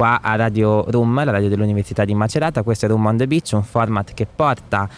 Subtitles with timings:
[0.00, 2.62] qua a Radio Room, la radio dell'Università di Macerata.
[2.62, 4.88] Questo è Room on the Beach, un format che porta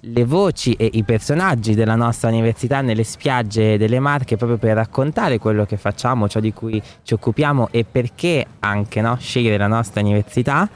[0.00, 5.38] le voci e i personaggi della nostra università nelle spiagge delle Marche proprio per raccontare
[5.38, 10.00] quello che facciamo, ciò di cui ci occupiamo e perché anche no, scegliere la nostra
[10.00, 10.68] università.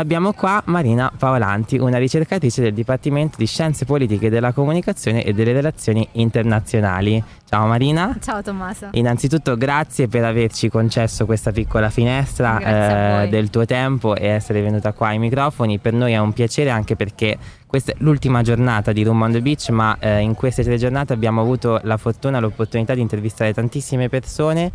[0.00, 5.52] Abbiamo qua Marina Paolanti, una ricercatrice del Dipartimento di Scienze Politiche della Comunicazione e delle
[5.52, 7.20] Relazioni Internazionali.
[7.44, 8.16] Ciao Marina.
[8.20, 8.90] Ciao Tommaso.
[8.92, 14.92] Innanzitutto grazie per averci concesso questa piccola finestra eh, del tuo tempo e essere venuta
[14.92, 15.80] qua ai microfoni.
[15.80, 19.42] Per noi è un piacere anche perché questa è l'ultima giornata di Room on the
[19.42, 24.08] Beach, ma eh, in queste tre giornate abbiamo avuto la fortuna l'opportunità di intervistare tantissime
[24.08, 24.70] persone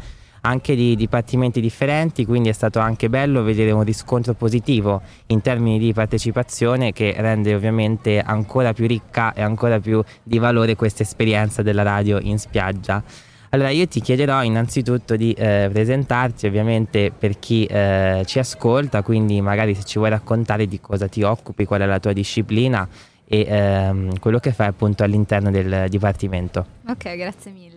[0.45, 5.79] anche di dipartimenti differenti, quindi è stato anche bello vedere un riscontro positivo in termini
[5.79, 11.61] di partecipazione che rende ovviamente ancora più ricca e ancora più di valore questa esperienza
[11.61, 13.01] della radio in spiaggia.
[13.49, 19.39] Allora io ti chiederò innanzitutto di eh, presentarti ovviamente per chi eh, ci ascolta, quindi
[19.41, 22.87] magari se ci vuoi raccontare di cosa ti occupi, qual è la tua disciplina
[23.25, 26.65] e ehm, quello che fai appunto all'interno del dipartimento.
[26.87, 27.72] Ok, grazie mille.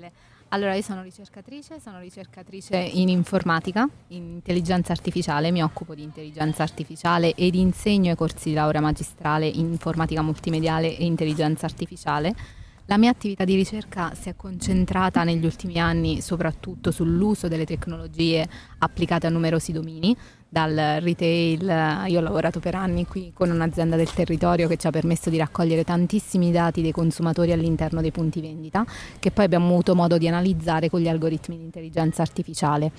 [0.50, 6.62] Allora, io sono ricercatrice, sono ricercatrice in informatica, in intelligenza artificiale, mi occupo di intelligenza
[6.62, 12.33] artificiale ed insegno ai corsi di laurea magistrale in informatica multimediale e intelligenza artificiale.
[12.86, 18.48] La mia attività di ricerca si è concentrata negli ultimi anni soprattutto sull'uso delle tecnologie
[18.78, 20.16] applicate a numerosi domini,
[20.48, 24.91] dal retail, io ho lavorato per anni qui con un'azienda del territorio che ci ha
[24.91, 28.84] permesso di raccogliere tantissimi dati dei consumatori all'interno dei punti vendita,
[29.19, 32.92] che poi abbiamo avuto modo di analizzare con gli algoritmi di intelligenza artificiale.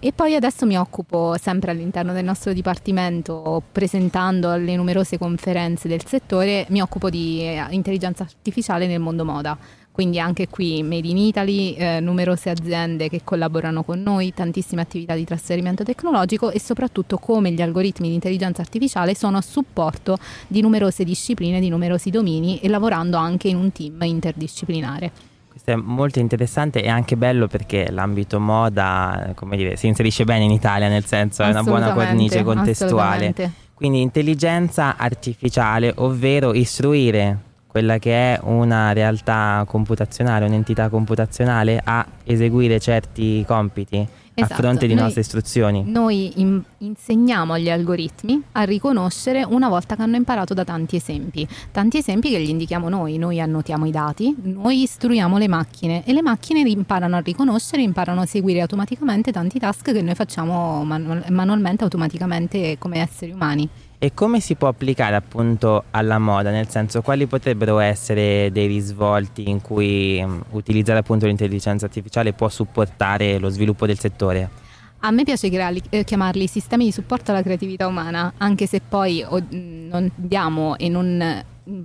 [0.00, 6.06] E poi adesso mi occupo sempre all'interno del nostro dipartimento, presentando alle numerose conferenze del
[6.06, 9.58] settore, mi occupo di intelligenza artificiale nel mondo moda
[9.92, 15.14] quindi anche qui Made in Italy, eh, numerose aziende che collaborano con noi, tantissime attività
[15.14, 20.16] di trasferimento tecnologico e soprattutto come gli algoritmi di intelligenza artificiale sono a supporto
[20.48, 25.10] di numerose discipline, di numerosi domini e lavorando anche in un team interdisciplinare.
[25.46, 30.44] Questo è molto interessante e anche bello perché l'ambito moda, come dire, si inserisce bene
[30.44, 33.34] in Italia, nel senso è una buona cornice contestuale.
[33.74, 42.78] Quindi intelligenza artificiale, ovvero istruire quella che è una realtà computazionale, un'entità computazionale a eseguire
[42.78, 44.52] certi compiti esatto.
[44.52, 45.82] a fronte di noi, nostre istruzioni.
[45.86, 51.48] Noi in, insegniamo agli algoritmi a riconoscere una volta che hanno imparato da tanti esempi,
[51.70, 56.12] tanti esempi che gli indichiamo noi, noi annotiamo i dati, noi istruiamo le macchine e
[56.12, 61.26] le macchine imparano a riconoscere, imparano a seguire automaticamente tanti task che noi facciamo manu-
[61.30, 63.66] manualmente, automaticamente come esseri umani.
[64.04, 66.50] E come si può applicare appunto alla moda?
[66.50, 72.48] Nel senso, quali potrebbero essere dei risvolti in cui um, utilizzare appunto l'intelligenza artificiale può
[72.48, 74.50] supportare lo sviluppo del settore?
[74.98, 79.40] A me piace eh, chiamarli sistemi di supporto alla creatività umana, anche se poi oh,
[79.50, 81.44] non diamo e non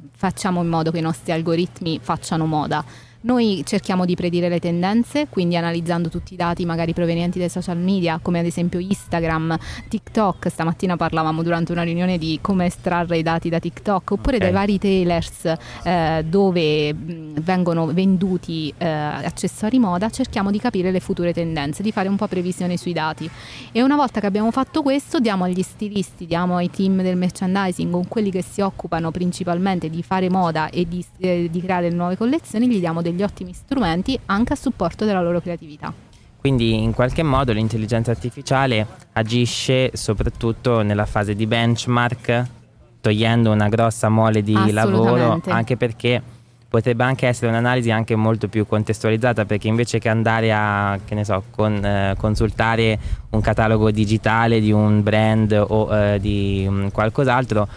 [0.10, 2.84] facciamo in modo che i nostri algoritmi facciano moda
[3.22, 7.78] noi cerchiamo di predire le tendenze, quindi analizzando tutti i dati magari provenienti dai social
[7.78, 9.58] media, come ad esempio Instagram,
[9.88, 10.50] TikTok.
[10.50, 14.40] Stamattina parlavamo durante una riunione di come estrarre i dati da TikTok, oppure okay.
[14.40, 21.00] dai vari tailors eh, dove mh, vengono venduti eh, accessori moda, cerchiamo di capire le
[21.00, 23.30] future tendenze, di fare un po' previsione sui dati.
[23.72, 27.92] E una volta che abbiamo fatto questo, diamo agli stilisti, diamo ai team del merchandising,
[27.92, 32.16] con quelli che si occupano principalmente di fare moda e di, eh, di creare nuove
[32.18, 35.94] collezioni, gli diamo degli ottimi strumenti anche a supporto della loro creatività.
[36.40, 42.46] Quindi in qualche modo l'intelligenza artificiale agisce soprattutto nella fase di benchmark,
[43.02, 46.22] togliendo una grossa mole di lavoro, anche perché
[46.70, 51.24] potrebbe anche essere un'analisi anche molto più contestualizzata perché invece che andare a che ne
[51.24, 57.68] so, con, eh, consultare un catalogo digitale di un brand o eh, di um, qualcos'altro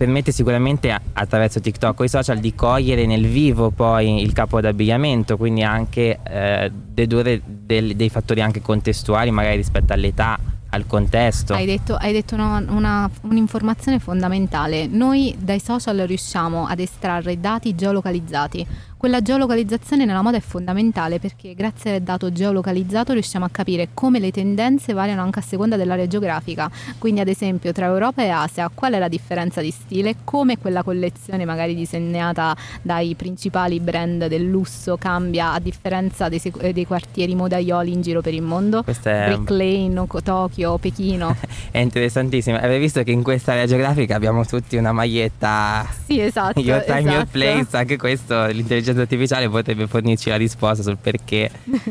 [0.00, 5.36] permette sicuramente attraverso TikTok o i social di cogliere nel vivo poi il capo d'abbigliamento,
[5.36, 10.38] quindi anche eh, dedurre del, dei fattori anche contestuali, magari rispetto all'età,
[10.70, 11.52] al contesto.
[11.52, 14.86] Hai detto, hai detto una, una, un'informazione fondamentale.
[14.86, 18.66] Noi dai social riusciamo ad estrarre dati geolocalizzati
[19.00, 24.18] quella geolocalizzazione nella moda è fondamentale perché grazie al dato geolocalizzato riusciamo a capire come
[24.18, 26.70] le tendenze variano anche a seconda dell'area geografica.
[26.98, 30.82] Quindi ad esempio tra Europa e Asia qual è la differenza di stile, come quella
[30.82, 37.90] collezione magari disegnata dai principali brand del lusso cambia a differenza dei, dei quartieri modaioli
[37.90, 38.82] in giro per il mondo.
[38.82, 39.34] Questa è...
[39.34, 41.34] Brick Lane, Tokyo, Pechino.
[41.72, 42.58] è interessantissimo.
[42.58, 46.60] Avete visto che in questa area geografica abbiamo tutti una maglietta Sì, esatto.
[46.60, 47.14] Your time, esatto.
[47.14, 51.50] your place, anche questo l'intelligenza intelligenza artificiale potrebbe fornirci la risposta sul perché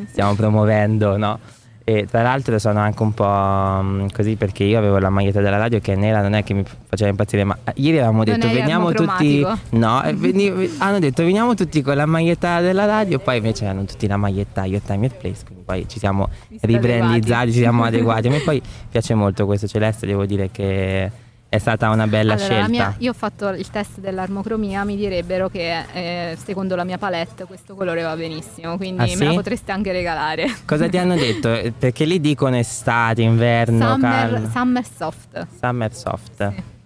[0.10, 1.40] stiamo promuovendo no?
[1.84, 5.58] E tra l'altro sono anche un po' mm, così perché io avevo la maglietta della
[5.58, 8.92] radio che è nera, non è che mi faceva impazzire, ma ieri avevamo detto veniamo
[8.92, 9.44] tutti...
[9.72, 10.70] No, veni...
[10.78, 14.66] hanno detto veniamo tutti con la maglietta della radio, poi invece hanno tutti la maglietta
[14.66, 16.30] Your Time Your Place, quindi poi ci siamo
[16.62, 18.28] ribrandizzati, ci siamo adeguati.
[18.28, 21.10] A me poi piace molto questo celeste, devo dire che
[21.50, 22.70] è stata una bella allora, scelta.
[22.70, 27.46] Mia, io ho fatto il test dell'armocromia, mi direbbero che eh, secondo la mia palette
[27.46, 29.24] questo colore va benissimo, quindi ah, me sì?
[29.26, 30.48] la potreste anche regalare.
[30.66, 31.50] Cosa ti hanno detto?
[31.78, 35.48] Perché lì dicono estate, inverno, summer, summer soft.
[35.60, 36.54] Summer soft.
[36.54, 36.78] Sì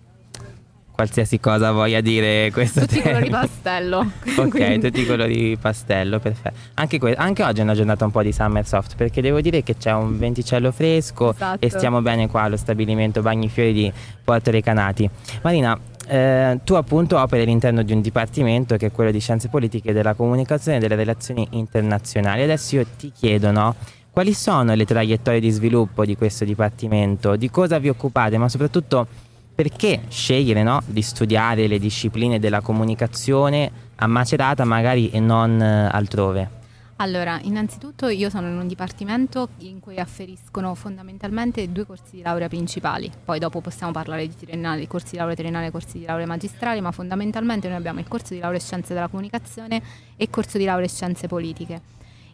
[0.94, 4.12] qualsiasi cosa voglia dire questo tutti i colori pastello.
[4.38, 6.56] Ok tutti i colori pastello perfetto.
[6.76, 9.64] Anche, que- anche, oggi è una giornata un po' di summer soft perché devo dire
[9.64, 11.66] che c'è un venticello fresco esatto.
[11.66, 13.92] e stiamo bene qua allo stabilimento Bagni Fiori di
[14.24, 15.10] Porto Recanati.
[15.42, 19.94] Marina eh, tu appunto operi all'interno di un dipartimento che è quello di scienze politiche
[19.94, 22.44] della comunicazione e delle relazioni internazionali.
[22.44, 23.76] Adesso io ti chiedo no
[24.14, 27.36] quali sono le traiettorie di sviluppo di questo dipartimento?
[27.36, 28.38] Di cosa vi occupate?
[28.38, 29.08] Ma soprattutto
[29.54, 35.90] perché scegliere no, di studiare le discipline della comunicazione a Macerata magari e non eh,
[35.92, 36.62] altrove?
[36.98, 42.48] Allora, innanzitutto io sono in un dipartimento in cui afferiscono fondamentalmente due corsi di laurea
[42.48, 46.28] principali, poi dopo possiamo parlare di triennale, corsi di laurea triennale e corsi di laurea
[46.28, 49.82] magistrale, ma fondamentalmente noi abbiamo il corso di laurea scienze della comunicazione
[50.16, 51.82] e il corso di laurea scienze politiche.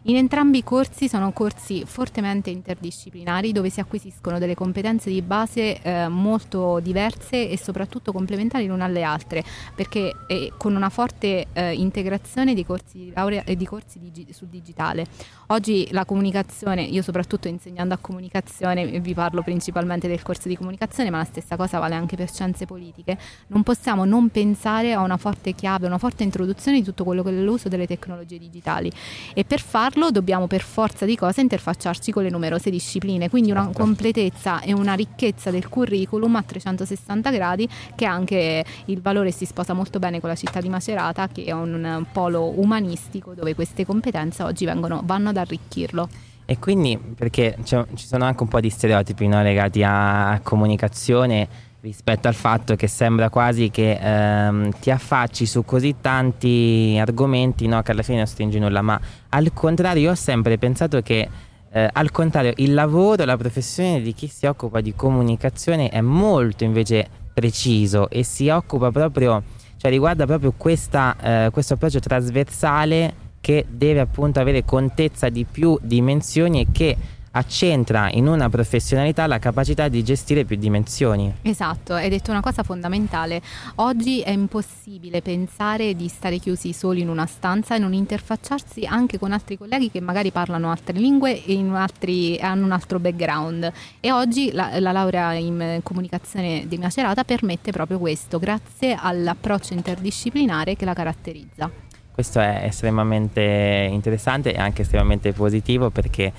[0.04, 5.82] In entrambi i corsi sono corsi fortemente interdisciplinari dove si acquisiscono delle competenze di base
[5.82, 9.44] eh, molto diverse e soprattutto complementari l'una alle altre,
[9.74, 14.32] perché eh, con una forte eh, integrazione di corsi di laurea e di corsi digi-
[14.32, 15.04] sul digitale.
[15.48, 21.10] Oggi la comunicazione, io soprattutto insegnando a comunicazione, vi parlo principalmente del corso di comunicazione,
[21.10, 23.18] ma la stessa cosa vale anche per scienze politiche,
[23.48, 27.28] non possiamo non pensare a una forte chiave, una forte introduzione di tutto quello che
[27.28, 28.90] è l'uso delle tecnologie digitali
[29.34, 33.50] e per farlo farlo dobbiamo per forza di cose interfacciarci con le numerose discipline, quindi
[33.50, 33.82] una certo.
[33.82, 39.72] completezza e una ricchezza del curriculum a 360 gradi che anche il valore si sposa
[39.72, 44.42] molto bene con la città di Macerata che è un polo umanistico dove queste competenze
[44.44, 46.08] oggi vengono, vanno ad arricchirlo.
[46.46, 51.48] E quindi perché ci sono anche un po' di stereotipi no, legati a comunicazione
[51.80, 57.80] rispetto al fatto che sembra quasi che ehm, ti affacci su così tanti argomenti no,
[57.82, 59.00] che alla fine non stringi nulla, ma
[59.30, 61.28] al contrario io ho sempre pensato che
[61.72, 66.64] eh, al contrario il lavoro, la professione di chi si occupa di comunicazione è molto
[66.64, 69.42] invece preciso e si occupa proprio,
[69.76, 71.16] cioè riguarda proprio questa,
[71.46, 76.96] eh, questo approccio trasversale che deve appunto avere contezza di più dimensioni e che
[77.32, 81.32] accentra in una professionalità la capacità di gestire più dimensioni.
[81.42, 83.40] Esatto, hai detto una cosa fondamentale.
[83.76, 89.18] Oggi è impossibile pensare di stare chiusi soli in una stanza e non interfacciarsi anche
[89.18, 93.70] con altri colleghi che magari parlano altre lingue e altri, hanno un altro background.
[94.00, 100.74] E oggi la, la laurea in comunicazione di Macerata permette proprio questo, grazie all'approccio interdisciplinare
[100.74, 101.70] che la caratterizza.
[102.12, 106.32] Questo è estremamente interessante e anche estremamente positivo perché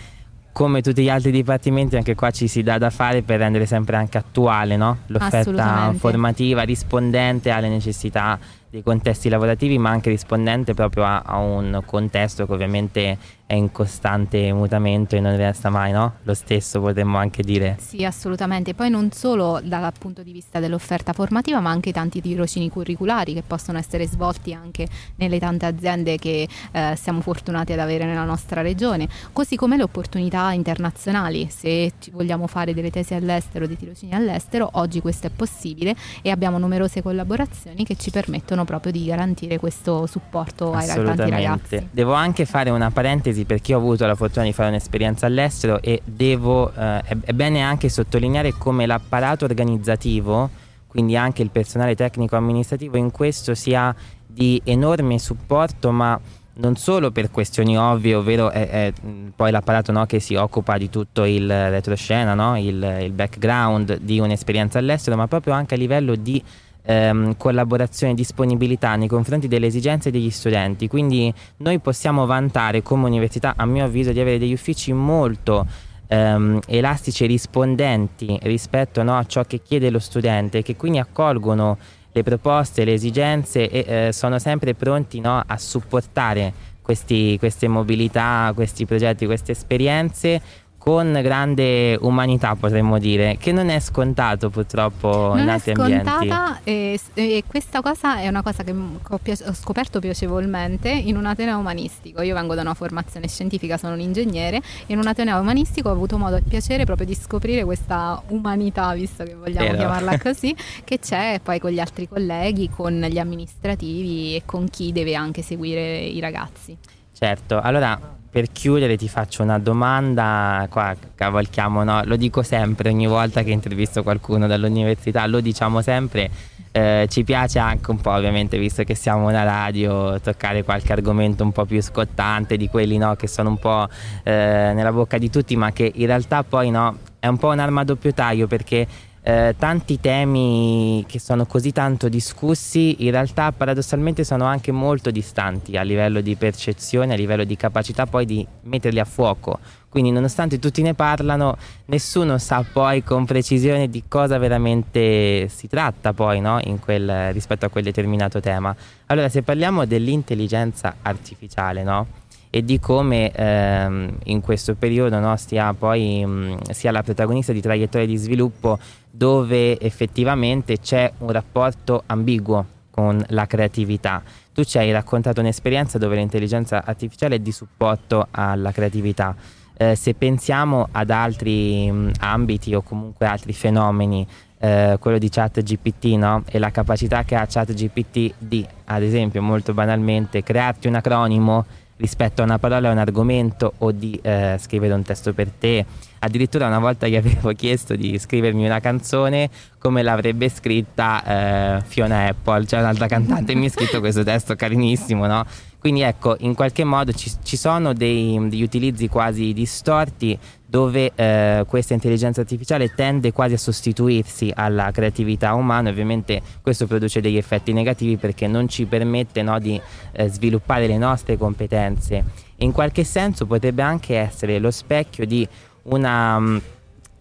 [0.52, 3.96] come tutti gli altri dipartimenti anche qua ci si dà da fare per rendere sempre
[3.96, 4.98] anche attuale no?
[5.08, 8.38] l'offerta formativa rispondente alle necessità
[8.72, 13.70] dei contesti lavorativi ma anche rispondente proprio a, a un contesto che ovviamente è in
[13.74, 16.14] costante mutamento e non resta mai no?
[16.24, 17.76] lo stesso potremmo anche dire.
[17.82, 22.70] Sì assolutamente, poi non solo dal punto di vista dell'offerta formativa ma anche tanti tirocini
[22.70, 28.06] curriculari che possono essere svolti anche nelle tante aziende che eh, siamo fortunati ad avere
[28.06, 33.76] nella nostra regione, così come le opportunità internazionali, se vogliamo fare delle tesi all'estero, dei
[33.76, 39.06] tirocini all'estero, oggi questo è possibile e abbiamo numerose collaborazioni che ci permettono proprio di
[39.06, 41.88] garantire questo supporto ai tanti ragazzi.
[41.92, 46.02] Devo anche fare una parentesi perché ho avuto la fortuna di fare un'esperienza all'estero e
[46.04, 50.50] devo, eh, è bene anche sottolineare come l'apparato organizzativo,
[50.88, 56.20] quindi anche il personale tecnico amministrativo in questo sia di enorme supporto ma
[56.54, 58.94] non solo per questioni ovvie, ovvero è, è
[59.36, 62.58] poi l'apparato no, che si occupa di tutto il retroscena, no?
[62.58, 66.42] il, il background di un'esperienza all'estero, ma proprio anche a livello di
[66.84, 70.88] ehm, collaborazione e disponibilità nei confronti delle esigenze degli studenti.
[70.88, 75.66] Quindi noi possiamo vantare come università, a mio avviso, di avere degli uffici molto
[76.08, 81.78] ehm, elastici e rispondenti rispetto no, a ciò che chiede lo studente, che quindi accolgono
[82.12, 88.52] le proposte, le esigenze e eh, sono sempre pronti no, a supportare questi, queste mobilità,
[88.54, 90.42] questi progetti, queste esperienze
[90.82, 96.28] con grande umanità potremmo dire, che non è scontato purtroppo non in altri ambienti.
[96.64, 101.60] E, e, questa cosa è una cosa che ho, ho, scoperto piacevolmente in un ateneo
[101.60, 102.24] umanistico.
[102.24, 106.18] Io vengo da una formazione scientifica, sono un ingegnere, in un ateneo umanistico ho avuto
[106.18, 109.78] modo e piacere proprio di scoprire questa umanità, visto che vogliamo Vero.
[109.78, 114.92] chiamarla così, che c'è poi con gli altri colleghi, con gli amministrativi e con chi
[114.92, 116.76] deve anche seguire i ragazzi.
[117.14, 122.02] Certo, allora per chiudere ti faccio una domanda, qua cavalchiamo, no?
[122.06, 126.32] lo dico sempre ogni volta che intervisto qualcuno dall'università, lo diciamo sempre,
[126.72, 131.44] eh, ci piace anche un po' ovviamente visto che siamo una radio toccare qualche argomento
[131.44, 133.90] un po' più scottante di quelli no, che sono un po'
[134.24, 137.82] eh, nella bocca di tutti ma che in realtà poi no, è un po' un'arma
[137.82, 138.88] a doppio taglio perché
[139.24, 145.78] eh, tanti temi che sono così tanto discussi in realtà paradossalmente sono anche molto distanti
[145.78, 149.60] a livello di percezione, a livello di capacità poi di metterli a fuoco.
[149.90, 156.14] Quindi nonostante tutti ne parlano, nessuno sa poi con precisione di cosa veramente si tratta
[156.14, 156.62] poi no?
[156.80, 158.74] quel, rispetto a quel determinato tema.
[159.08, 162.21] Allora se parliamo dell'intelligenza artificiale, no?
[162.54, 167.62] E di come ehm, in questo periodo no, sia poi mh, sia la protagonista di
[167.62, 168.78] traiettorie di sviluppo
[169.10, 174.22] dove effettivamente c'è un rapporto ambiguo con la creatività.
[174.54, 179.34] Tu ci hai raccontato un'esperienza dove l'intelligenza artificiale è di supporto alla creatività.
[179.78, 184.28] Eh, se pensiamo ad altri mh, ambiti o comunque altri fenomeni,
[184.60, 186.44] eh, quello di ChatGPT no?
[186.48, 191.66] e la capacità che ha ChatGPT di, ad esempio, molto banalmente, crearti un acronimo
[192.02, 195.86] rispetto a una parola o un argomento o di eh, scrivere un testo per te.
[196.24, 199.50] Addirittura una volta gli avevo chiesto di scrivermi una canzone
[199.80, 205.26] come l'avrebbe scritta eh, Fiona Apple, cioè un'altra cantante mi ha scritto questo testo carinissimo,
[205.26, 205.44] no?
[205.80, 210.38] Quindi ecco, in qualche modo ci, ci sono dei, degli utilizzi quasi distorti
[210.68, 217.20] dove eh, questa intelligenza artificiale tende quasi a sostituirsi alla creatività umana ovviamente questo produce
[217.20, 222.24] degli effetti negativi perché non ci permette no, di eh, sviluppare le nostre competenze
[222.56, 225.46] e in qualche senso potrebbe anche essere lo specchio di
[225.84, 226.58] una mm,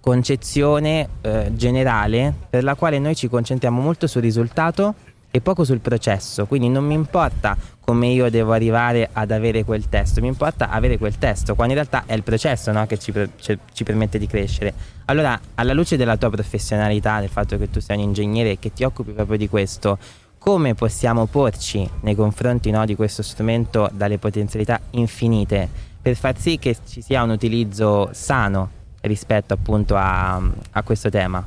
[0.00, 4.94] concezione eh, generale per la quale noi ci concentriamo molto sul risultato
[5.30, 9.88] e poco sul processo, quindi non mi importa come io devo arrivare ad avere quel
[9.88, 13.12] testo, mi importa avere quel testo, quando in realtà è il processo no, che ci,
[13.36, 14.72] ci, ci, permette di crescere.
[15.06, 18.72] Allora, alla luce della tua professionalità, del fatto che tu sei un ingegnere e che
[18.72, 19.98] ti occupi proprio di questo,
[20.38, 26.58] come possiamo porci nei confronti no, di questo strumento dalle potenzialità infinite per far sì
[26.58, 28.70] che ci sia un utilizzo sano
[29.02, 30.40] rispetto appunto a,
[30.72, 31.46] a questo tema?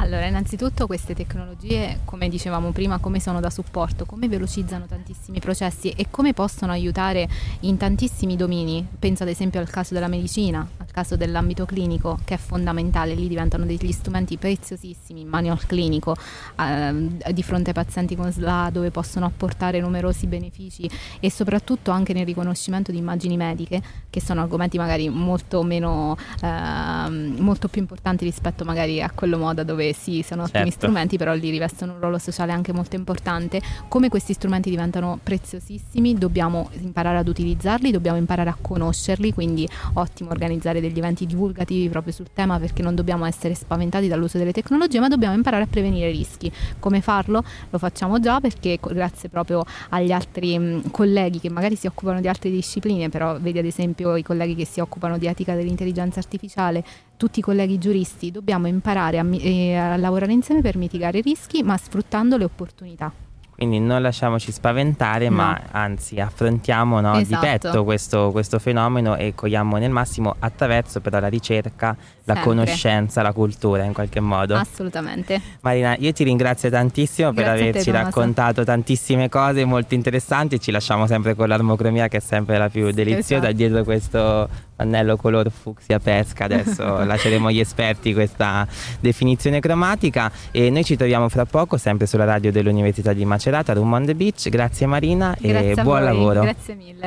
[0.00, 5.90] Allora, innanzitutto queste tecnologie, come dicevamo prima, come sono da supporto, come velocizzano tantissimi processi
[5.90, 7.28] e come possono aiutare
[7.60, 8.86] in tantissimi domini.
[8.98, 13.28] Penso ad esempio al caso della medicina, al caso dell'ambito clinico, che è fondamentale, lì
[13.28, 16.16] diventano degli strumenti preziosissimi in mano al clinico,
[16.58, 20.90] eh, di fronte ai pazienti con SLA, dove possono apportare numerosi benefici
[21.20, 27.08] e soprattutto anche nel riconoscimento di immagini mediche, che sono argomenti magari molto meno, eh,
[27.10, 30.78] molto più importanti rispetto magari a quello moda dove sì, sono ottimi certo.
[30.78, 33.60] strumenti, però lì rivestono un ruolo sociale anche molto importante.
[33.88, 40.30] Come questi strumenti diventano preziosissimi, dobbiamo imparare ad utilizzarli, dobbiamo imparare a conoscerli, quindi ottimo
[40.30, 45.00] organizzare degli eventi divulgativi proprio sul tema perché non dobbiamo essere spaventati dall'uso delle tecnologie,
[45.00, 46.50] ma dobbiamo imparare a prevenire i rischi.
[46.78, 47.44] Come farlo?
[47.70, 52.28] Lo facciamo già perché grazie proprio agli altri mh, colleghi che magari si occupano di
[52.28, 56.84] altre discipline, però vedi ad esempio i colleghi che si occupano di etica dell'intelligenza artificiale,
[57.20, 61.62] tutti i colleghi giuristi dobbiamo imparare a, eh, a lavorare insieme per mitigare i rischi,
[61.62, 63.12] ma sfruttando le opportunità.
[63.60, 65.36] Quindi non lasciamoci spaventare, no.
[65.36, 67.44] ma anzi affrontiamo no, esatto.
[67.44, 72.42] di petto questo, questo, fenomeno e cogliamo nel massimo attraverso però la ricerca, la Sempre.
[72.42, 74.54] conoscenza, la cultura in qualche modo.
[74.54, 75.38] Assolutamente.
[75.60, 80.58] Marina, io ti ringrazio tantissimo Grazie per averci te, raccontato tantissime cose molto interessanti.
[80.58, 83.52] Ci lasciamo sempre con l'armocromia che è sempre la più deliziosa esatto.
[83.52, 84.48] dietro questo
[84.80, 86.44] pannello color fucsia pesca.
[86.44, 88.66] Adesso lasceremo agli esperti questa
[88.98, 93.92] definizione cromatica e noi ci troviamo fra poco sempre sulla radio dell'Università di Macerata, Room
[93.92, 94.48] on the Beach.
[94.48, 96.02] Grazie Marina Grazie e buon voi.
[96.02, 96.40] lavoro.
[96.40, 97.06] Grazie mille.